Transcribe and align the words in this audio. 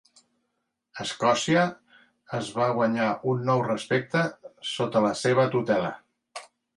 Escòcia 1.03 1.65
es 2.37 2.49
va 2.59 2.69
guanyar 2.79 3.09
un 3.33 3.45
nou 3.49 3.61
respecte 3.67 4.23
sota 4.71 5.05
la 5.09 5.13
seva 5.21 5.45
tutela. 5.57 5.93